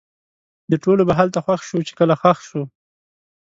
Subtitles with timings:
[0.71, 2.61] د ټولو به هلته خوښ شو؛ چې کله ښخ سو